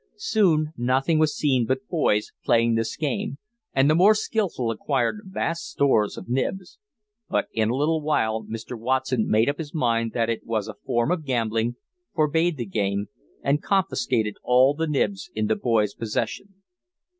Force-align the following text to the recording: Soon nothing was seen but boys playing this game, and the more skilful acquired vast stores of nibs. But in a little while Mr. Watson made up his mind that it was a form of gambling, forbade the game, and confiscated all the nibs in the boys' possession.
Soon 0.17 0.73
nothing 0.75 1.19
was 1.19 1.37
seen 1.37 1.67
but 1.67 1.87
boys 1.87 2.31
playing 2.43 2.73
this 2.73 2.97
game, 2.97 3.37
and 3.71 3.87
the 3.87 3.93
more 3.93 4.15
skilful 4.15 4.71
acquired 4.71 5.19
vast 5.25 5.69
stores 5.69 6.17
of 6.17 6.27
nibs. 6.27 6.79
But 7.29 7.49
in 7.53 7.69
a 7.69 7.75
little 7.75 8.01
while 8.01 8.43
Mr. 8.45 8.75
Watson 8.75 9.29
made 9.29 9.47
up 9.47 9.59
his 9.59 9.75
mind 9.75 10.13
that 10.13 10.27
it 10.27 10.43
was 10.43 10.67
a 10.67 10.73
form 10.87 11.11
of 11.11 11.23
gambling, 11.23 11.75
forbade 12.15 12.57
the 12.57 12.65
game, 12.65 13.09
and 13.43 13.61
confiscated 13.61 14.37
all 14.41 14.73
the 14.73 14.87
nibs 14.87 15.29
in 15.35 15.45
the 15.45 15.55
boys' 15.55 15.93
possession. 15.93 16.55